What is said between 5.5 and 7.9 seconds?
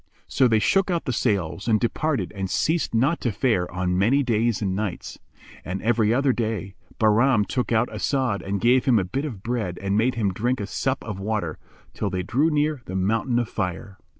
and, every other day, Bahram took out